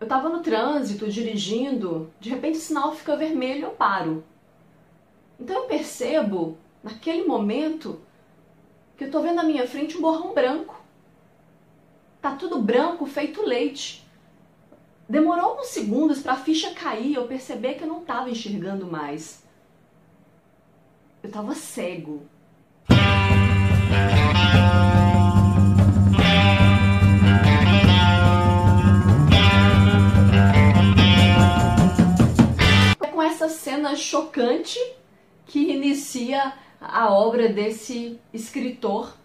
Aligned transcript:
eu 0.00 0.08
tava 0.08 0.30
no 0.30 0.42
trânsito, 0.42 1.10
dirigindo, 1.10 2.10
de 2.18 2.30
repente 2.30 2.56
o 2.56 2.60
sinal 2.60 2.94
fica 2.94 3.14
vermelho, 3.16 3.66
eu 3.66 3.70
paro. 3.72 4.24
Então 5.38 5.56
eu 5.56 5.66
percebo, 5.66 6.56
naquele 6.82 7.26
momento, 7.26 8.00
que 8.96 9.04
eu 9.04 9.10
tô 9.10 9.20
vendo 9.20 9.36
na 9.36 9.44
minha 9.44 9.68
frente 9.68 9.98
um 9.98 10.00
borrão 10.00 10.32
branco. 10.32 10.80
Tá 12.20 12.34
tudo 12.34 12.62
branco, 12.62 13.04
feito 13.04 13.42
leite. 13.42 14.06
Demorou 15.06 15.50
alguns 15.50 15.66
segundos 15.66 16.22
para 16.22 16.32
a 16.32 16.36
ficha 16.36 16.72
cair, 16.72 17.14
eu 17.14 17.26
perceber 17.26 17.74
que 17.74 17.84
eu 17.84 17.88
não 17.88 18.00
estava 18.00 18.30
enxergando 18.30 18.86
mais. 18.86 19.44
Eu 21.22 21.28
estava 21.28 21.54
cego. 21.54 22.22
Essa 33.40 33.48
cena 33.48 33.96
chocante 33.96 34.78
que 35.46 35.72
inicia 35.72 36.52
a 36.78 37.10
obra 37.10 37.48
desse 37.48 38.20
escritor 38.34 39.16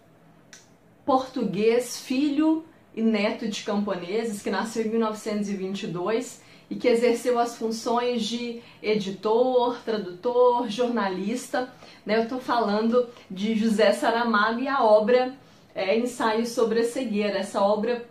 português, 1.04 2.00
filho 2.00 2.64
e 2.94 3.02
neto 3.02 3.46
de 3.46 3.62
camponeses, 3.62 4.40
que 4.40 4.50
nasceu 4.50 4.86
em 4.86 4.88
1922 4.88 6.40
e 6.70 6.76
que 6.76 6.88
exerceu 6.88 7.38
as 7.38 7.56
funções 7.56 8.24
de 8.24 8.62
editor, 8.82 9.78
tradutor, 9.84 10.66
jornalista. 10.70 11.70
Né? 12.06 12.16
Eu 12.16 12.22
estou 12.22 12.40
falando 12.40 13.06
de 13.30 13.54
José 13.54 13.92
Saramago 13.92 14.60
e 14.60 14.66
a 14.68 14.82
obra 14.82 15.34
é, 15.74 15.98
Ensaio 15.98 16.46
sobre 16.46 16.80
a 16.80 16.84
Cegueira, 16.84 17.38
essa 17.38 17.60
obra 17.60 18.08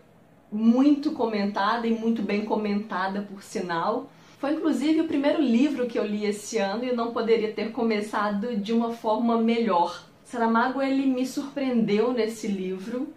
muito 0.51 1.13
comentada 1.13 1.87
e 1.87 1.91
muito 1.91 2.21
bem 2.21 2.45
comentada, 2.45 3.23
por 3.23 3.41
sinal. 3.41 4.11
Foi 4.45 4.53
inclusive 4.53 5.01
o 5.01 5.07
primeiro 5.07 5.41
livro 5.41 5.87
que 5.87 5.97
eu 5.97 6.05
li 6.05 6.23
esse 6.23 6.59
ano 6.59 6.83
e 6.85 6.93
não 6.93 7.11
poderia 7.11 7.51
ter 7.51 7.71
começado 7.71 8.55
de 8.55 8.71
uma 8.71 8.91
forma 8.91 9.41
melhor. 9.41 10.05
Saramago 10.23 10.83
ele 10.83 11.07
me 11.07 11.25
surpreendeu 11.25 12.13
nesse 12.13 12.47
livro 12.47 13.11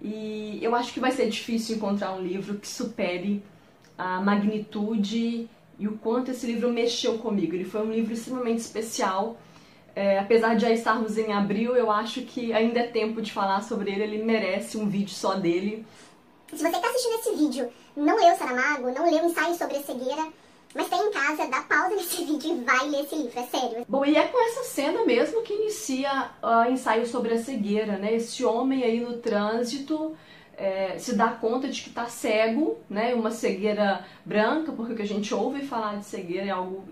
e 0.00 0.58
eu 0.60 0.74
acho 0.74 0.92
que 0.92 0.98
vai 0.98 1.12
ser 1.12 1.28
difícil 1.28 1.76
encontrar 1.76 2.12
um 2.14 2.20
livro 2.20 2.58
que 2.58 2.66
supere 2.66 3.40
a 3.96 4.20
magnitude 4.20 5.48
e 5.78 5.86
o 5.86 5.92
quanto 5.98 6.32
esse 6.32 6.44
livro 6.44 6.72
mexeu 6.72 7.18
comigo. 7.18 7.54
Ele 7.54 7.64
foi 7.64 7.86
um 7.86 7.92
livro 7.92 8.12
extremamente 8.12 8.58
especial. 8.58 9.38
É, 9.94 10.18
apesar 10.18 10.56
de 10.56 10.62
já 10.62 10.72
estarmos 10.72 11.16
em 11.18 11.32
abril, 11.32 11.76
eu 11.76 11.88
acho 11.88 12.22
que 12.22 12.52
ainda 12.52 12.80
é 12.80 12.86
tempo 12.88 13.22
de 13.22 13.30
falar 13.30 13.62
sobre 13.62 13.92
ele. 13.92 14.02
Ele 14.02 14.24
merece 14.24 14.76
um 14.76 14.88
vídeo 14.88 15.14
só 15.14 15.34
dele. 15.34 15.86
Se 16.52 16.58
você 16.58 16.76
está 16.76 16.86
assistindo 16.86 17.14
esse 17.14 17.34
vídeo, 17.34 17.72
não 17.96 18.14
leu 18.14 18.36
Saramago, 18.36 18.90
não 18.90 19.10
leu 19.10 19.24
Ensaio 19.24 19.54
sobre 19.54 19.78
a 19.78 19.82
Cegueira, 19.82 20.28
mas 20.74 20.86
tem 20.86 21.00
em 21.00 21.10
casa, 21.10 21.48
dá 21.48 21.62
pausa 21.62 21.96
nesse 21.96 22.24
vídeo 22.24 22.52
e 22.52 22.64
vai 22.64 22.88
ler 22.88 23.04
esse 23.04 23.14
livro, 23.16 23.38
é 23.38 23.42
sério. 23.44 23.86
Bom, 23.88 24.04
e 24.04 24.16
é 24.16 24.26
com 24.26 24.38
essa 24.38 24.64
cena 24.64 25.02
mesmo 25.04 25.42
que 25.42 25.54
inicia 25.54 26.30
o 26.42 26.64
ensaio 26.70 27.06
sobre 27.06 27.32
a 27.32 27.42
cegueira, 27.42 27.96
né? 27.96 28.14
Esse 28.14 28.44
homem 28.44 28.84
aí 28.84 29.00
no 29.00 29.14
trânsito 29.14 30.14
é, 30.54 30.98
se 30.98 31.14
dá 31.14 31.28
conta 31.28 31.68
de 31.68 31.82
que 31.82 31.88
está 31.88 32.06
cego, 32.06 32.78
né? 32.88 33.14
Uma 33.14 33.30
cegueira 33.30 34.06
branca, 34.22 34.72
porque 34.72 34.92
o 34.92 34.96
que 34.96 35.02
a 35.02 35.06
gente 35.06 35.34
ouve 35.34 35.66
falar 35.66 35.96
de 35.96 36.04
cegueira 36.04 36.46
é 36.46 36.50
algo 36.50 36.84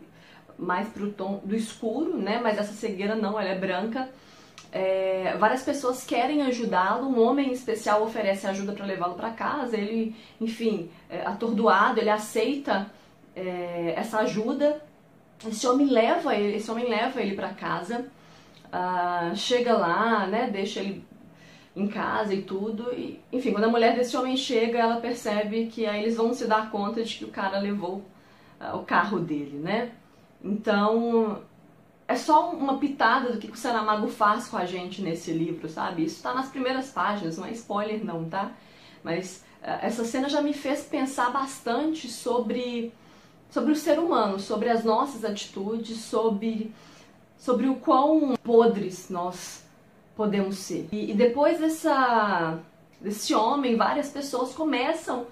mais 0.59 0.89
pro 0.89 1.13
tom 1.13 1.43
do 1.45 1.55
escuro, 1.55 2.17
né? 2.17 2.41
Mas 2.43 2.59
essa 2.59 2.73
cegueira 2.73 3.15
não, 3.15 3.39
ela 3.39 3.51
é 3.51 3.59
branca. 3.59 4.09
É, 4.73 5.37
várias 5.39 5.63
pessoas 5.63 6.05
querem 6.05 6.43
ajudá-lo, 6.43 7.09
um 7.09 7.21
homem 7.21 7.53
especial 7.53 8.05
oferece 8.05 8.47
ajuda 8.47 8.73
para 8.73 8.87
levá-lo 8.87 9.15
para 9.15 9.31
casa, 9.31 9.77
ele, 9.77 10.15
enfim, 10.41 10.91
é, 11.09 11.27
atordoado, 11.27 11.99
ele 11.99 12.11
aceita 12.11 12.91
é, 13.35 13.95
essa 13.97 14.19
ajuda. 14.21 14.81
Esse 15.47 15.67
homem 15.67 15.89
leva 15.89 16.37
ele, 16.37 16.57
esse 16.57 16.71
homem 16.71 16.89
leva 16.89 17.21
ele 17.21 17.35
para 17.35 17.49
casa, 17.49 18.07
uh, 18.67 19.35
chega 19.35 19.73
lá, 19.73 20.27
né, 20.27 20.51
deixa 20.53 20.81
ele 20.81 21.03
em 21.75 21.89
casa 21.89 22.35
e 22.35 22.43
tudo. 22.43 22.93
E, 22.93 23.19
enfim, 23.33 23.53
quando 23.53 23.65
a 23.65 23.69
mulher 23.69 23.97
desse 23.97 24.17
homem 24.17 24.37
chega, 24.37 24.79
ela 24.79 25.01
percebe 25.01 25.67
que 25.67 25.87
aí 25.87 26.03
eles 26.03 26.17
vão 26.17 26.35
se 26.35 26.47
dar 26.47 26.71
conta 26.71 27.03
de 27.03 27.17
que 27.17 27.25
o 27.25 27.29
cara 27.29 27.59
levou 27.59 28.03
uh, 28.61 28.77
o 28.77 28.85
carro 28.85 29.19
dele, 29.19 29.59
né? 29.59 29.93
Então, 30.45 31.43
é 32.11 32.17
só 32.17 32.51
uma 32.51 32.79
pitada 32.79 33.33
do 33.33 33.39
que 33.39 33.51
o 33.51 33.57
Saramago 33.57 34.09
faz 34.09 34.49
com 34.49 34.57
a 34.57 34.65
gente 34.65 35.01
nesse 35.01 35.33
livro, 35.33 35.69
sabe? 35.69 36.05
Isso 36.05 36.17
está 36.17 36.35
nas 36.35 36.49
primeiras 36.49 36.91
páginas, 36.91 37.39
não 37.39 37.47
é 37.47 37.53
spoiler 37.53 38.05
não, 38.05 38.29
tá? 38.29 38.51
Mas 39.03 39.45
uh, 39.63 39.79
essa 39.81 40.05
cena 40.05 40.29
já 40.29 40.43
me 40.43 40.53
fez 40.53 40.83
pensar 40.83 41.31
bastante 41.31 42.09
sobre 42.09 42.93
sobre 43.49 43.73
o 43.73 43.77
ser 43.77 43.99
humano, 43.99 44.39
sobre 44.39 44.69
as 44.69 44.85
nossas 44.85 45.25
atitudes, 45.25 45.99
sobre, 45.99 46.73
sobre 47.37 47.69
o 47.69 47.77
quão 47.77 48.37
podres 48.43 49.11
nós 49.11 49.65
podemos 50.17 50.57
ser. 50.57 50.89
E, 50.93 51.11
e 51.11 51.15
depois 51.15 51.59
dessa, 51.59 52.59
desse 53.01 53.35
homem, 53.35 53.77
várias 53.77 54.09
pessoas 54.09 54.53
começam 54.53 55.27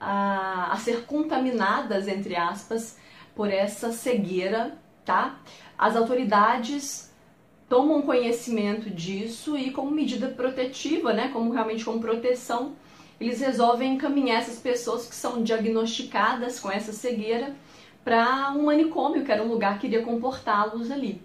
a, 0.00 0.72
a 0.72 0.76
ser 0.76 1.04
contaminadas, 1.04 2.06
entre 2.06 2.36
aspas, 2.36 2.96
por 3.34 3.50
essa 3.50 3.90
cegueira, 3.92 4.78
tá? 5.04 5.38
As 5.76 5.96
autoridades 5.96 7.12
tomam 7.68 8.02
conhecimento 8.02 8.90
disso 8.90 9.56
e 9.56 9.70
como 9.70 9.90
medida 9.90 10.28
protetiva, 10.28 11.12
né, 11.12 11.30
como 11.32 11.50
realmente 11.50 11.84
como 11.84 12.00
proteção, 12.00 12.72
eles 13.20 13.40
resolvem 13.40 13.94
encaminhar 13.94 14.38
essas 14.38 14.58
pessoas 14.58 15.06
que 15.06 15.14
são 15.14 15.42
diagnosticadas 15.42 16.60
com 16.60 16.70
essa 16.70 16.92
cegueira 16.92 17.54
para 18.04 18.52
um 18.52 18.64
manicômio, 18.64 19.24
que 19.24 19.32
era 19.32 19.42
um 19.42 19.48
lugar 19.48 19.78
que 19.78 19.86
iria 19.86 20.02
comportá-los 20.02 20.90
ali. 20.90 21.22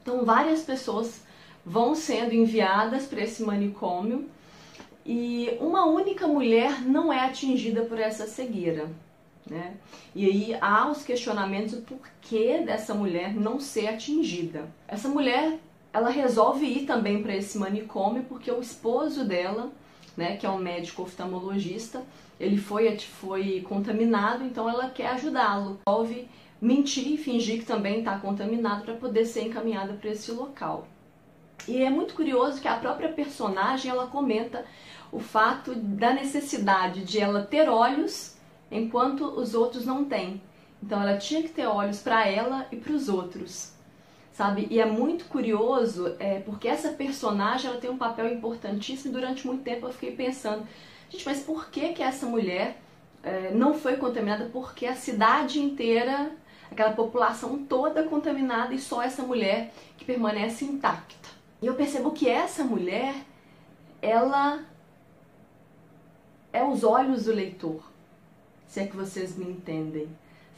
Então, 0.00 0.24
várias 0.24 0.62
pessoas 0.62 1.22
vão 1.66 1.94
sendo 1.94 2.32
enviadas 2.32 3.06
para 3.06 3.22
esse 3.22 3.42
manicômio 3.42 4.28
e 5.04 5.56
uma 5.60 5.86
única 5.86 6.26
mulher 6.26 6.82
não 6.82 7.12
é 7.12 7.20
atingida 7.20 7.82
por 7.82 7.98
essa 7.98 8.26
cegueira. 8.26 8.88
Né? 9.46 9.76
E 10.14 10.26
aí 10.26 10.58
há 10.60 10.90
os 10.90 11.02
questionamentos 11.02 11.74
do 11.74 11.82
porquê 11.82 12.62
dessa 12.64 12.94
mulher 12.94 13.34
não 13.34 13.58
ser 13.58 13.88
atingida. 13.88 14.68
Essa 14.86 15.08
mulher 15.08 15.58
ela 15.92 16.10
resolve 16.10 16.66
ir 16.66 16.86
também 16.86 17.22
para 17.22 17.34
esse 17.34 17.58
manicômio 17.58 18.24
porque 18.24 18.50
o 18.50 18.60
esposo 18.60 19.24
dela, 19.24 19.72
né, 20.16 20.36
que 20.36 20.44
é 20.44 20.50
um 20.50 20.58
médico 20.58 21.02
oftalmologista, 21.02 22.02
ele 22.38 22.58
foi, 22.58 22.96
foi 22.98 23.64
contaminado, 23.66 24.44
então 24.44 24.68
ela 24.68 24.90
quer 24.90 25.08
ajudá-lo. 25.08 25.80
Resolve 25.88 26.28
mentir 26.60 27.12
e 27.12 27.16
fingir 27.16 27.60
que 27.60 27.66
também 27.66 28.00
está 28.00 28.18
contaminado 28.18 28.84
para 28.84 28.94
poder 28.94 29.24
ser 29.24 29.44
encaminhada 29.44 29.94
para 29.94 30.10
esse 30.10 30.30
local. 30.30 30.86
E 31.66 31.82
é 31.82 31.90
muito 31.90 32.14
curioso 32.14 32.60
que 32.60 32.68
a 32.68 32.76
própria 32.76 33.08
personagem 33.08 33.90
ela 33.90 34.06
comenta 34.06 34.64
o 35.10 35.18
fato 35.18 35.74
da 35.74 36.12
necessidade 36.12 37.04
de 37.04 37.18
ela 37.18 37.42
ter 37.42 37.68
olhos 37.68 38.36
enquanto 38.70 39.24
os 39.24 39.54
outros 39.54 39.84
não 39.84 40.04
têm. 40.04 40.40
Então 40.82 41.00
ela 41.00 41.16
tinha 41.16 41.42
que 41.42 41.48
ter 41.48 41.66
olhos 41.66 42.00
para 42.00 42.26
ela 42.26 42.66
e 42.70 42.76
para 42.76 42.92
os 42.92 43.08
outros, 43.08 43.72
sabe? 44.32 44.68
E 44.70 44.80
é 44.80 44.86
muito 44.86 45.24
curioso 45.24 46.14
é, 46.18 46.40
porque 46.40 46.68
essa 46.68 46.90
personagem 46.90 47.70
ela 47.70 47.80
tem 47.80 47.90
um 47.90 47.98
papel 47.98 48.32
importantíssimo. 48.32 49.10
E 49.10 49.12
durante 49.12 49.46
muito 49.46 49.62
tempo 49.62 49.86
eu 49.86 49.92
fiquei 49.92 50.12
pensando 50.12 50.66
Gente, 51.10 51.24
mas 51.24 51.40
por 51.40 51.70
que 51.70 51.92
que 51.94 52.02
essa 52.02 52.26
mulher 52.26 52.80
é, 53.22 53.50
não 53.52 53.74
foi 53.74 53.96
contaminada? 53.96 54.50
Porque 54.52 54.86
a 54.86 54.94
cidade 54.94 55.58
inteira, 55.58 56.30
aquela 56.70 56.92
população 56.92 57.64
toda 57.64 58.02
contaminada 58.04 58.74
e 58.74 58.78
só 58.78 59.02
essa 59.02 59.22
mulher 59.22 59.72
que 59.96 60.04
permanece 60.04 60.64
intacta. 60.64 61.28
E 61.62 61.66
eu 61.66 61.74
percebo 61.74 62.12
que 62.12 62.28
essa 62.28 62.62
mulher, 62.62 63.14
ela 64.02 64.64
é 66.52 66.62
os 66.62 66.84
olhos 66.84 67.24
do 67.24 67.32
leitor, 67.32 67.82
se 68.68 68.80
é 68.80 68.86
que 68.86 68.96
vocês 68.96 69.36
me 69.36 69.46
entendem 69.46 70.08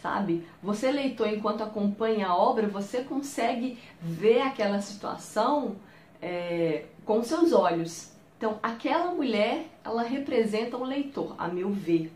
sabe? 0.03 0.47
Você, 0.62 0.91
leitor, 0.91 1.29
enquanto 1.29 1.62
acompanha 1.62 2.29
a 2.29 2.37
obra, 2.37 2.67
você 2.67 3.03
consegue 3.03 3.79
ver 4.01 4.41
aquela 4.41 4.81
situação 4.81 5.77
é, 6.21 6.85
com 7.05 7.23
seus 7.23 7.53
olhos. 7.53 8.12
Então, 8.37 8.59
aquela 8.62 9.12
mulher, 9.12 9.67
ela 9.85 10.03
representa 10.03 10.77
um 10.77 10.85
leitor, 10.85 11.35
a 11.37 11.49
meu 11.49 11.71
ver, 11.71 12.11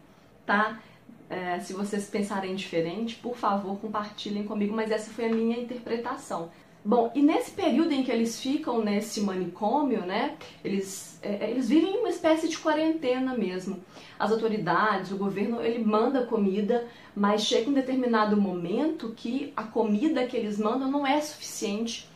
tá? 0.46 0.81
É, 1.29 1.58
se 1.61 1.73
vocês 1.73 2.08
pensarem 2.08 2.55
diferente, 2.55 3.17
por 3.17 3.37
favor, 3.37 3.79
compartilhem 3.79 4.44
comigo, 4.44 4.75
mas 4.75 4.91
essa 4.91 5.11
foi 5.11 5.26
a 5.26 5.35
minha 5.35 5.58
interpretação. 5.58 6.50
Bom, 6.84 7.10
e 7.14 7.22
nesse 7.22 7.50
período 7.52 7.92
em 7.92 8.02
que 8.02 8.12
eles 8.12 8.38
ficam 8.38 8.82
nesse 8.82 9.22
manicômio, 9.22 10.02
né, 10.02 10.36
eles, 10.62 11.19
é, 11.22 11.50
eles 11.50 11.69
vivem 11.69 11.98
uma 11.98 12.10
espécie 12.10 12.46
de 12.46 12.58
quarentena 12.58 13.34
mesmo. 13.34 13.82
As 14.19 14.31
autoridades, 14.31 15.10
o 15.10 15.16
governo, 15.16 15.62
ele 15.62 15.82
manda 15.82 16.26
comida, 16.26 16.86
mas 17.16 17.42
chega 17.46 17.70
um 17.70 17.75
determinado 17.75 18.36
momento 18.36 19.14
que 19.16 19.52
a 19.56 19.62
comida 19.62 20.26
que 20.26 20.36
eles 20.36 20.58
mandam 20.58 20.90
não 20.90 21.06
é 21.06 21.20
suficiente 21.20 22.08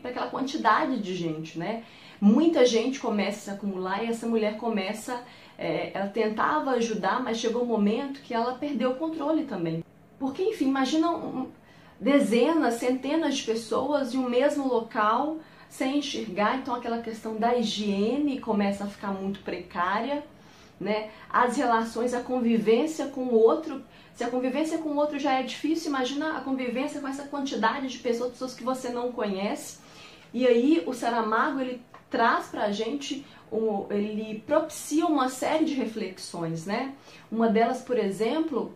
para 0.00 0.10
aquela 0.10 0.28
quantidade 0.28 1.00
de 1.00 1.14
gente, 1.16 1.58
né? 1.58 1.82
muita 2.20 2.64
gente 2.64 3.00
começa 3.00 3.38
a 3.38 3.42
se 3.42 3.50
acumular 3.50 4.02
e 4.02 4.08
essa 4.08 4.26
mulher 4.26 4.56
começa 4.56 5.22
é, 5.58 5.90
ela 5.94 6.08
tentava 6.08 6.70
ajudar, 6.72 7.22
mas 7.22 7.38
chegou 7.38 7.62
um 7.62 7.66
momento 7.66 8.20
que 8.22 8.32
ela 8.34 8.54
perdeu 8.54 8.92
o 8.92 8.96
controle 8.96 9.44
também. 9.44 9.84
Porque, 10.18 10.42
enfim, 10.42 10.68
imagina 10.68 11.08
dezenas, 12.00 12.74
centenas 12.74 13.36
de 13.36 13.42
pessoas 13.44 14.14
em 14.14 14.18
um 14.18 14.28
mesmo 14.28 14.66
local 14.66 15.38
sem 15.68 15.98
enxergar, 15.98 16.58
então 16.58 16.74
aquela 16.74 17.02
questão 17.02 17.36
da 17.36 17.56
higiene 17.56 18.38
começa 18.38 18.84
a 18.84 18.86
ficar 18.86 19.12
muito 19.12 19.40
precária, 19.40 20.24
né? 20.78 21.10
As 21.28 21.56
relações, 21.56 22.14
a 22.14 22.20
convivência 22.20 23.06
com 23.06 23.22
o 23.22 23.34
outro, 23.34 23.82
se 24.14 24.22
a 24.22 24.30
convivência 24.30 24.78
com 24.78 24.90
o 24.90 24.96
outro 24.96 25.18
já 25.18 25.32
é 25.32 25.42
difícil, 25.42 25.88
imagina 25.88 26.36
a 26.38 26.40
convivência 26.40 27.00
com 27.00 27.08
essa 27.08 27.24
quantidade 27.24 27.88
de 27.88 27.98
pessoas, 27.98 28.30
pessoas 28.30 28.54
que 28.54 28.62
você 28.62 28.90
não 28.90 29.10
conhece. 29.10 29.78
E 30.32 30.46
aí 30.46 30.84
o 30.86 30.92
Saramago 30.92 31.60
ele 31.60 31.82
traz 32.08 32.46
para 32.46 32.66
a 32.66 32.70
gente, 32.72 33.26
ele 33.90 34.42
propicia 34.46 35.06
uma 35.06 35.28
série 35.28 35.64
de 35.64 35.74
reflexões, 35.74 36.66
né? 36.66 36.94
Uma 37.32 37.48
delas, 37.48 37.82
por 37.82 37.98
exemplo, 37.98 38.72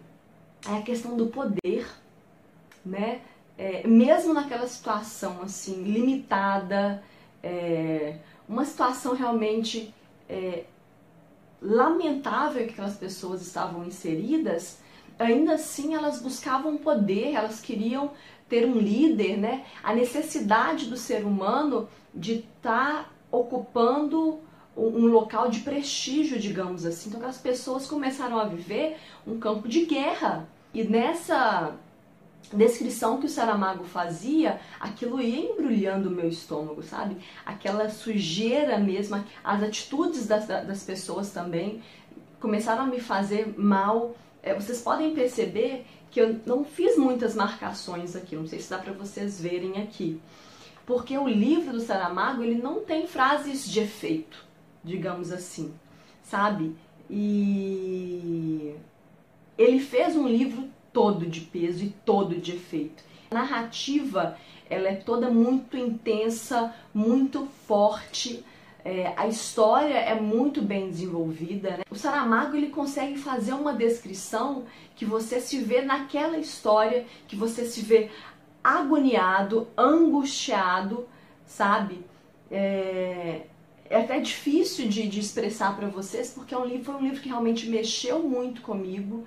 é 0.69 0.79
a 0.79 0.82
questão 0.82 1.17
do 1.17 1.26
poder, 1.26 1.87
né? 2.84 3.20
É, 3.56 3.86
mesmo 3.86 4.32
naquela 4.32 4.66
situação 4.66 5.42
assim 5.42 5.82
limitada, 5.82 7.02
é, 7.42 8.16
uma 8.48 8.64
situação 8.64 9.14
realmente 9.14 9.92
é, 10.28 10.64
lamentável 11.60 12.64
que 12.64 12.72
aquelas 12.72 12.96
pessoas 12.96 13.42
estavam 13.42 13.84
inseridas, 13.84 14.78
ainda 15.19 15.54
assim 15.54 15.94
elas 15.94 16.20
buscavam 16.20 16.76
poder, 16.76 17.34
elas 17.34 17.60
queriam 17.60 18.12
ter 18.48 18.64
um 18.64 18.78
líder, 18.78 19.36
né? 19.36 19.66
A 19.82 19.94
necessidade 19.94 20.86
do 20.86 20.96
ser 20.96 21.24
humano 21.24 21.88
de 22.14 22.36
estar 22.36 23.04
tá 23.04 23.10
ocupando 23.31 24.40
um 24.76 25.06
local 25.06 25.50
de 25.50 25.60
prestígio, 25.60 26.38
digamos 26.38 26.86
assim. 26.86 27.10
Então, 27.10 27.28
as 27.28 27.38
pessoas 27.38 27.86
começaram 27.86 28.38
a 28.38 28.44
viver 28.44 28.96
um 29.26 29.38
campo 29.38 29.69
de 29.69 29.84
guerra. 29.84 30.48
E 30.72 30.84
nessa 30.84 31.74
descrição 32.52 33.18
que 33.18 33.26
o 33.26 33.28
Saramago 33.28 33.84
fazia, 33.84 34.60
aquilo 34.80 35.20
ia 35.20 35.52
embrulhando 35.52 36.08
o 36.08 36.12
meu 36.12 36.28
estômago, 36.28 36.82
sabe? 36.82 37.16
Aquela 37.44 37.90
sujeira 37.90 38.78
mesmo, 38.78 39.22
as 39.44 39.62
atitudes 39.62 40.26
das, 40.26 40.46
das 40.46 40.82
pessoas 40.82 41.30
também 41.30 41.82
começaram 42.40 42.84
a 42.84 42.86
me 42.86 43.00
fazer 43.00 43.54
mal. 43.58 44.14
É, 44.42 44.54
vocês 44.54 44.80
podem 44.80 45.14
perceber 45.14 45.84
que 46.10 46.20
eu 46.20 46.40
não 46.46 46.64
fiz 46.64 46.96
muitas 46.96 47.34
marcações 47.34 48.16
aqui, 48.16 48.34
não 48.34 48.46
sei 48.46 48.60
se 48.60 48.70
dá 48.70 48.78
para 48.78 48.92
vocês 48.92 49.40
verem 49.40 49.82
aqui. 49.82 50.20
Porque 50.86 51.18
o 51.18 51.28
livro 51.28 51.72
do 51.72 51.80
Saramago, 51.80 52.42
ele 52.42 52.62
não 52.62 52.80
tem 52.80 53.06
frases 53.06 53.68
de 53.68 53.80
efeito, 53.80 54.42
digamos 54.82 55.30
assim, 55.30 55.74
sabe? 56.22 56.74
E 57.10 58.74
ele 59.58 59.80
fez 59.80 60.16
um 60.16 60.26
livro 60.26 60.68
todo 60.98 61.26
de 61.26 61.42
peso 61.42 61.84
e 61.84 61.90
todo 62.04 62.34
de 62.34 62.56
efeito. 62.56 63.04
A 63.30 63.34
narrativa, 63.36 64.36
ela 64.68 64.88
é 64.88 64.96
toda 64.96 65.30
muito 65.30 65.76
intensa, 65.76 66.74
muito 66.92 67.46
forte, 67.68 68.44
é, 68.84 69.12
a 69.16 69.28
história 69.28 69.94
é 69.94 70.20
muito 70.20 70.60
bem 70.60 70.90
desenvolvida. 70.90 71.76
Né? 71.76 71.84
O 71.88 71.94
Saramago 71.94 72.56
ele 72.56 72.70
consegue 72.70 73.16
fazer 73.16 73.52
uma 73.52 73.72
descrição 73.72 74.64
que 74.96 75.04
você 75.04 75.40
se 75.40 75.60
vê 75.60 75.82
naquela 75.82 76.36
história, 76.36 77.06
que 77.28 77.36
você 77.36 77.64
se 77.64 77.80
vê 77.80 78.10
agoniado, 78.64 79.68
angustiado, 79.76 81.06
sabe? 81.46 82.04
É, 82.50 83.42
é 83.88 84.00
até 84.00 84.18
difícil 84.18 84.88
de, 84.88 85.06
de 85.06 85.20
expressar 85.20 85.76
para 85.76 85.86
vocês, 85.86 86.32
porque 86.32 86.52
é 86.52 86.58
um 86.58 86.64
livro, 86.64 86.86
foi 86.86 86.94
um 86.96 87.04
livro 87.04 87.20
que 87.20 87.28
realmente 87.28 87.68
mexeu 87.68 88.20
muito 88.20 88.62
comigo, 88.62 89.24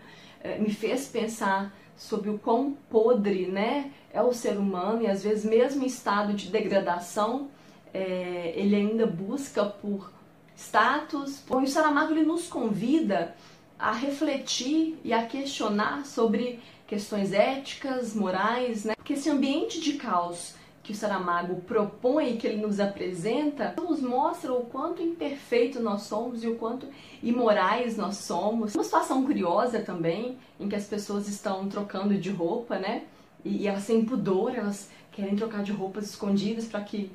me 0.59 0.73
fez 0.73 1.07
pensar 1.07 1.73
sobre 1.97 2.29
o 2.29 2.39
quão 2.39 2.75
podre 2.89 3.45
né, 3.45 3.91
é 4.11 4.21
o 4.21 4.33
ser 4.33 4.57
humano 4.57 5.03
e 5.03 5.07
às 5.07 5.23
vezes 5.23 5.45
mesmo 5.45 5.83
em 5.83 5.87
estado 5.87 6.33
de 6.33 6.49
degradação, 6.49 7.49
é, 7.93 8.53
ele 8.55 8.75
ainda 8.75 9.05
busca 9.05 9.65
por 9.65 10.11
status. 10.55 11.43
Bom, 11.47 11.61
e 11.61 11.65
o 11.65 11.67
Saramago 11.67 12.11
ele 12.11 12.23
nos 12.23 12.47
convida 12.47 13.35
a 13.77 13.91
refletir 13.91 14.99
e 15.03 15.13
a 15.13 15.25
questionar 15.25 16.05
sobre 16.05 16.59
questões 16.87 17.33
éticas, 17.33 18.13
morais, 18.13 18.85
né? 18.85 18.95
Porque 18.95 19.13
esse 19.13 19.29
ambiente 19.29 19.79
de 19.79 19.93
caos 19.93 20.55
que 20.83 20.91
o 20.91 20.95
Saramago 20.95 21.61
propõe, 21.61 22.37
que 22.37 22.47
ele 22.47 22.61
nos 22.61 22.79
apresenta, 22.79 23.75
nos 23.77 24.01
mostra 24.01 24.51
o 24.53 24.65
quanto 24.65 25.01
imperfeito 25.01 25.79
nós 25.79 26.03
somos 26.03 26.43
e 26.43 26.47
o 26.47 26.55
quanto 26.55 26.87
imorais 27.21 27.97
nós 27.97 28.17
somos. 28.17 28.73
Uma 28.73 28.83
situação 28.83 29.23
curiosa 29.23 29.79
também, 29.81 30.37
em 30.59 30.67
que 30.67 30.75
as 30.75 30.85
pessoas 30.85 31.27
estão 31.27 31.67
trocando 31.67 32.17
de 32.17 32.31
roupa, 32.31 32.79
né? 32.79 33.03
E, 33.45 33.63
e 33.63 33.67
elas 33.67 33.85
têm 33.85 34.03
pudor, 34.03 34.55
elas 34.55 34.89
querem 35.11 35.35
trocar 35.35 35.61
de 35.61 35.71
roupas 35.71 36.09
escondidas 36.09 36.65
para 36.65 36.81
que 36.81 37.11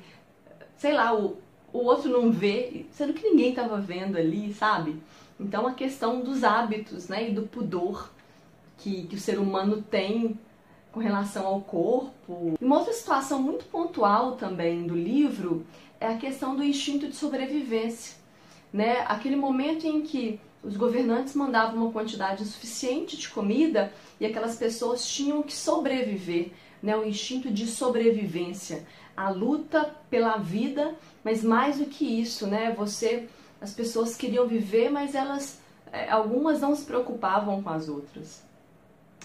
sei 0.77 0.93
lá, 0.93 1.15
o, 1.15 1.39
o 1.73 1.79
outro 1.79 2.11
não 2.11 2.31
vê, 2.31 2.87
sendo 2.93 3.13
que 3.13 3.29
ninguém 3.29 3.51
estava 3.51 3.79
vendo 3.81 4.17
ali, 4.17 4.53
sabe? 4.53 5.01
Então 5.39 5.67
a 5.67 5.75
questão 5.75 6.21
dos 6.21 6.45
hábitos, 6.45 7.09
né, 7.09 7.31
e 7.31 7.35
do 7.35 7.43
pudor 7.43 8.11
que, 8.79 9.07
que 9.07 9.17
o 9.17 9.21
ser 9.21 9.39
humano 9.39 9.83
tem 9.83 10.39
com 10.97 11.01
relação 11.01 11.47
ao 11.47 11.61
corpo. 11.61 12.55
Uma 12.59 12.79
outra 12.79 12.95
situação 12.95 13.43
muito 13.43 13.67
pontual 13.67 14.37
também 14.37 14.87
do 14.87 14.97
livro 14.97 15.67
é 16.01 16.07
a 16.07 16.17
questão 16.17 16.57
do 16.57 16.65
instinto 16.65 17.07
de 17.07 17.15
sobrevivência, 17.15 18.17
né? 18.73 19.05
Aquele 19.07 19.37
momento 19.37 19.87
em 19.87 20.01
que 20.01 20.41
os 20.63 20.75
governantes 20.75 21.35
mandavam 21.35 21.83
uma 21.83 21.93
quantidade 21.93 22.47
suficiente 22.47 23.19
de 23.19 23.29
comida 23.29 23.93
e 24.19 24.25
aquelas 24.25 24.57
pessoas 24.57 25.07
tinham 25.07 25.43
que 25.43 25.53
sobreviver, 25.53 26.53
né? 26.83 26.97
O 26.97 27.05
instinto 27.05 27.51
de 27.51 27.67
sobrevivência 27.67 28.87
a 29.15 29.29
luta 29.29 29.95
pela 30.09 30.39
vida, 30.39 30.95
mas 31.23 31.45
mais 31.45 31.77
do 31.77 31.85
que 31.85 32.07
isso, 32.07 32.47
né? 32.47 32.75
Você, 32.75 33.29
as 33.61 33.75
pessoas 33.75 34.17
queriam 34.17 34.47
viver, 34.47 34.89
mas 34.89 35.15
elas, 35.15 35.61
é, 35.93 36.09
algumas 36.11 36.63
não 36.63 36.75
se 36.75 36.87
preocupavam 36.87 37.63
com 37.63 37.69
as 37.69 37.87
outras, 37.87 38.46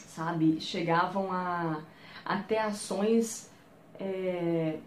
sabe? 0.08 0.60
Chegavam 0.62 1.32
a 1.32 1.82
até 2.24 2.62
ações 2.62 3.50
é, 4.00 4.78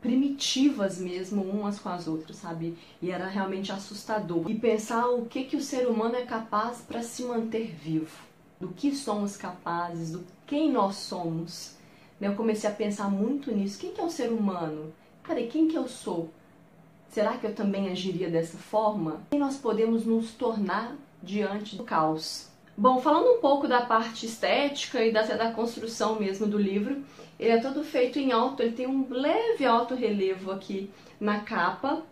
primitivas 0.00 0.98
mesmo 0.98 1.42
umas 1.42 1.78
com 1.78 1.88
as 1.88 2.06
outras, 2.08 2.38
sabe? 2.38 2.76
E 3.02 3.10
era 3.10 3.26
realmente 3.26 3.72
assustador. 3.72 4.50
E 4.50 4.54
pensar 4.54 5.06
o 5.08 5.26
que 5.26 5.44
que 5.44 5.56
o 5.56 5.62
ser 5.62 5.86
humano 5.86 6.16
é 6.16 6.24
capaz 6.24 6.78
para 6.78 7.02
se 7.02 7.22
manter 7.24 7.74
vivo, 7.74 8.16
do 8.60 8.68
que 8.68 8.94
somos 8.94 9.36
capazes, 9.36 10.12
do 10.12 10.24
quem 10.46 10.70
nós 10.70 10.96
somos 10.96 11.76
eu 12.20 12.34
comecei 12.34 12.68
a 12.68 12.72
pensar 12.72 13.10
muito 13.10 13.52
nisso. 13.52 13.78
Quem 13.78 13.92
que 13.92 14.00
é 14.00 14.04
o 14.04 14.10
ser 14.10 14.30
humano? 14.30 14.92
Peraí, 15.26 15.48
quem 15.48 15.68
que 15.68 15.76
eu 15.76 15.86
sou? 15.86 16.30
Será 17.10 17.36
que 17.36 17.46
eu 17.46 17.54
também 17.54 17.90
agiria 17.90 18.30
dessa 18.30 18.56
forma? 18.56 19.20
Quem 19.30 19.38
nós 19.38 19.56
podemos 19.56 20.04
nos 20.06 20.32
tornar 20.32 20.96
diante 21.22 21.76
do 21.76 21.84
caos? 21.84 22.48
Bom, 22.76 23.00
falando 23.00 23.38
um 23.38 23.40
pouco 23.40 23.66
da 23.66 23.80
parte 23.80 24.26
estética 24.26 25.02
e 25.02 25.10
da, 25.10 25.22
da 25.22 25.50
construção 25.50 26.18
mesmo 26.20 26.46
do 26.46 26.58
livro, 26.58 27.02
ele 27.40 27.52
é 27.52 27.60
todo 27.60 27.82
feito 27.82 28.18
em 28.18 28.32
alto, 28.32 28.62
ele 28.62 28.72
tem 28.72 28.86
um 28.86 29.06
leve 29.08 29.64
alto 29.64 29.94
relevo 29.94 30.52
aqui 30.52 30.90
na 31.18 31.40
capa. 31.40 32.02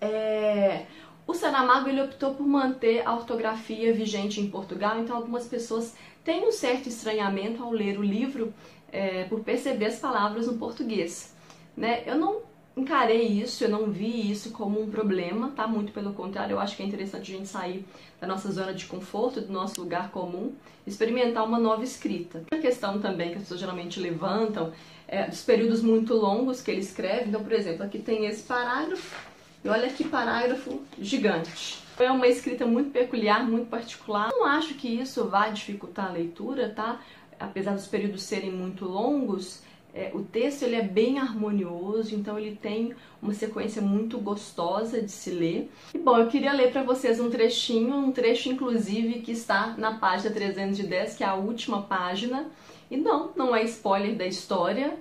É... 0.00 0.86
O 1.26 1.34
Saramago 1.34 1.88
ele 1.88 2.02
optou 2.02 2.34
por 2.34 2.46
manter 2.46 3.06
a 3.06 3.14
ortografia 3.14 3.92
vigente 3.92 4.40
em 4.40 4.50
Portugal, 4.50 4.98
então 4.98 5.14
algumas 5.14 5.46
pessoas 5.46 5.94
têm 6.24 6.48
um 6.48 6.50
certo 6.50 6.88
estranhamento 6.88 7.62
ao 7.62 7.70
ler 7.70 7.98
o 7.98 8.02
livro 8.02 8.52
é, 8.90 9.24
por 9.24 9.40
perceber 9.40 9.86
as 9.86 9.98
palavras 10.00 10.46
no 10.46 10.56
português. 10.56 11.34
Né? 11.76 12.02
Eu 12.06 12.16
não 12.16 12.47
encarei 12.78 13.22
isso, 13.22 13.64
eu 13.64 13.68
não 13.68 13.90
vi 13.90 14.30
isso 14.30 14.50
como 14.50 14.80
um 14.80 14.90
problema, 14.90 15.52
tá? 15.54 15.66
Muito 15.66 15.92
pelo 15.92 16.12
contrário, 16.12 16.54
eu 16.54 16.60
acho 16.60 16.76
que 16.76 16.82
é 16.82 16.86
interessante 16.86 17.32
a 17.32 17.36
gente 17.36 17.48
sair 17.48 17.84
da 18.20 18.26
nossa 18.26 18.50
zona 18.50 18.72
de 18.72 18.86
conforto, 18.86 19.40
do 19.40 19.52
nosso 19.52 19.80
lugar 19.80 20.10
comum, 20.10 20.52
experimentar 20.86 21.44
uma 21.44 21.58
nova 21.58 21.84
escrita. 21.84 22.44
A 22.50 22.56
questão 22.56 23.00
também 23.00 23.30
que 23.30 23.36
as 23.36 23.42
pessoas 23.42 23.60
geralmente 23.60 24.00
levantam 24.00 24.72
é 25.06 25.26
dos 25.26 25.42
períodos 25.42 25.82
muito 25.82 26.14
longos 26.14 26.60
que 26.60 26.70
ele 26.70 26.80
escreve. 26.80 27.28
Então, 27.28 27.42
por 27.42 27.52
exemplo, 27.52 27.84
aqui 27.84 27.98
tem 27.98 28.26
esse 28.26 28.42
parágrafo, 28.42 29.16
e 29.64 29.68
olha 29.68 29.88
que 29.90 30.04
parágrafo 30.04 30.80
gigante. 31.00 31.78
É 31.98 32.10
uma 32.10 32.28
escrita 32.28 32.64
muito 32.64 32.90
peculiar, 32.90 33.44
muito 33.44 33.68
particular. 33.68 34.30
Não 34.30 34.44
acho 34.44 34.74
que 34.74 34.88
isso 34.88 35.24
vá 35.24 35.48
dificultar 35.48 36.06
a 36.06 36.12
leitura, 36.12 36.68
tá? 36.68 37.00
apesar 37.38 37.74
dos 37.74 37.86
períodos 37.86 38.22
serem 38.22 38.50
muito 38.50 38.84
longos, 38.84 39.62
é, 39.94 40.10
o 40.14 40.22
texto 40.22 40.62
ele 40.62 40.76
é 40.76 40.82
bem 40.82 41.18
harmonioso, 41.18 42.14
então 42.14 42.38
ele 42.38 42.54
tem 42.54 42.94
uma 43.20 43.34
sequência 43.34 43.82
muito 43.82 44.18
gostosa 44.18 45.00
de 45.00 45.10
se 45.10 45.30
ler. 45.30 45.70
E 45.94 45.98
bom, 45.98 46.18
eu 46.18 46.28
queria 46.28 46.52
ler 46.52 46.70
para 46.70 46.82
vocês 46.82 47.18
um 47.18 47.30
trechinho, 47.30 47.96
um 47.96 48.12
trecho 48.12 48.48
inclusive 48.48 49.20
que 49.20 49.32
está 49.32 49.74
na 49.78 49.98
página 49.98 50.30
310, 50.30 51.16
que 51.16 51.24
é 51.24 51.26
a 51.26 51.34
última 51.34 51.82
página. 51.82 52.46
E 52.90 52.96
não, 52.96 53.32
não 53.34 53.56
é 53.56 53.64
spoiler 53.64 54.14
da 54.14 54.26
história, 54.26 54.96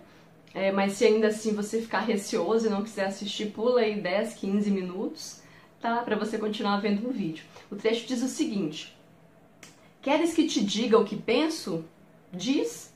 é, 0.53 0.71
mas 0.71 0.93
se 0.93 1.05
ainda 1.05 1.27
assim 1.27 1.53
você 1.53 1.81
ficar 1.81 1.99
receoso 1.99 2.67
e 2.67 2.69
não 2.69 2.83
quiser 2.83 3.05
assistir, 3.05 3.51
pula 3.51 3.81
aí 3.81 3.99
10, 4.01 4.33
15 4.33 4.71
minutos, 4.71 5.41
tá? 5.79 5.97
Para 5.97 6.15
você 6.15 6.37
continuar 6.37 6.77
vendo 6.77 7.07
o 7.07 7.11
vídeo. 7.11 7.45
O 7.71 7.75
trecho 7.75 8.07
diz 8.07 8.23
o 8.23 8.27
seguinte: 8.27 8.97
Queres 10.01 10.33
que 10.33 10.47
te 10.47 10.63
diga 10.63 10.97
o 10.97 11.05
que 11.05 11.15
penso? 11.15 11.85
Diz. 12.33 12.93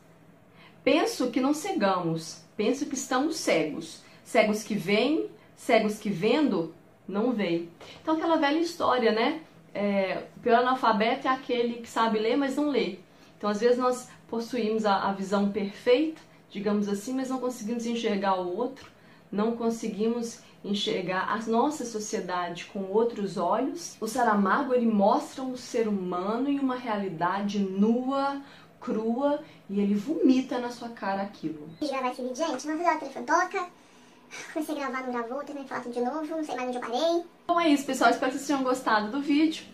Penso 0.84 1.30
que 1.30 1.40
não 1.40 1.54
cegamos, 1.54 2.42
penso 2.58 2.86
que 2.86 2.96
estamos 2.96 3.38
cegos. 3.38 4.02
Cegos 4.24 4.64
que 4.64 4.76
veem, 4.76 5.30
cegos 5.56 6.00
que 6.00 6.10
vendo, 6.10 6.74
não 7.08 7.32
veem. 7.32 7.70
Então, 8.02 8.16
aquela 8.16 8.38
velha 8.38 8.60
história, 8.60 9.12
né? 9.12 9.42
É, 9.74 10.24
o 10.38 10.40
pior 10.40 10.60
analfabeto 10.60 11.28
é 11.28 11.32
aquele 11.32 11.76
que 11.76 11.90
sabe 11.90 12.20
ler, 12.20 12.36
mas 12.36 12.56
não 12.56 12.70
lê. 12.70 12.98
Então, 13.38 13.50
às 13.50 13.60
vezes, 13.60 13.78
nós 13.78 14.10
possuímos 14.28 14.86
a, 14.86 15.10
a 15.10 15.14
visão 15.14 15.52
perfeita, 15.52 16.22
digamos 16.50 16.88
assim, 16.88 17.14
mas 17.14 17.30
não 17.30 17.40
conseguimos 17.40 17.86
enxergar 17.86 18.40
o 18.40 18.58
outro, 18.58 18.90
não 19.32 19.56
conseguimos 19.56 20.40
enxergar 20.64 21.28
a 21.28 21.38
nossa 21.50 21.86
sociedade 21.86 22.66
com 22.66 22.84
outros 22.84 23.38
olhos. 23.38 23.98
O 24.00 24.08
Saramago 24.08 24.74
ele 24.74 24.86
mostra 24.86 25.44
um 25.44 25.58
ser 25.58 25.88
humano 25.88 26.50
em 26.50 26.60
uma 26.60 26.76
realidade 26.76 27.60
nua, 27.60 28.42
crua 28.82 29.40
e 29.70 29.80
ele 29.80 29.94
vomita 29.94 30.60
na 30.60 30.70
sua 30.70 30.90
cara 30.90 31.22
aquilo. 31.22 31.70
gravar 31.80 32.12
esse 32.12 32.22
vídeo, 32.22 32.36
gente, 32.36 32.68
vamos 32.68 32.84
fazer 32.84 32.96
o 32.96 33.00
telefone 33.00 33.26
toca. 33.26 33.68
Comecei 34.54 34.76
a 34.76 34.80
gravar, 34.80 35.04
não 35.04 35.12
gravou, 35.12 35.44
de 35.44 35.54
falar 35.68 35.82
tudo 35.82 35.94
de 35.94 36.02
novo, 36.02 36.26
não 36.26 36.44
sei 36.44 36.56
mais 36.56 36.68
onde 36.70 36.78
eu 36.78 36.82
parei. 36.82 37.24
Bom, 37.48 37.60
é 37.60 37.70
isso, 37.70 37.86
pessoal. 37.86 38.10
Espero 38.10 38.32
que 38.32 38.38
vocês 38.38 38.48
tenham 38.48 38.64
gostado 38.64 39.12
do 39.12 39.22
vídeo. 39.22 39.66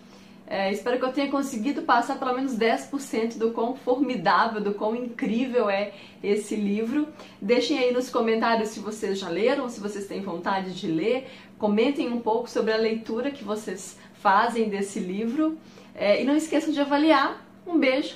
É, 0.49 0.71
espero 0.71 0.97
que 0.97 1.03
eu 1.03 1.11
tenha 1.11 1.29
conseguido 1.29 1.81
passar 1.81 2.17
pelo 2.17 2.33
menos 2.33 2.57
10% 2.57 3.37
do 3.37 3.51
quão 3.51 3.75
formidável, 3.75 4.61
do 4.61 4.73
quão 4.73 4.95
incrível 4.95 5.69
é 5.69 5.93
esse 6.23 6.55
livro. 6.55 7.07
Deixem 7.41 7.77
aí 7.77 7.91
nos 7.91 8.09
comentários 8.09 8.69
se 8.69 8.79
vocês 8.79 9.19
já 9.19 9.29
leram, 9.29 9.67
se 9.67 9.79
vocês 9.79 10.07
têm 10.07 10.21
vontade 10.21 10.73
de 10.73 10.87
ler. 10.87 11.29
Comentem 11.59 12.07
um 12.11 12.21
pouco 12.21 12.49
sobre 12.49 12.71
a 12.71 12.77
leitura 12.77 13.29
que 13.29 13.43
vocês 13.43 13.97
fazem 14.13 14.69
desse 14.69 14.99
livro. 14.99 15.57
É, 15.93 16.21
e 16.21 16.25
não 16.25 16.35
esqueçam 16.35 16.71
de 16.71 16.79
avaliar. 16.79 17.45
Um 17.65 17.77
beijo 17.77 18.15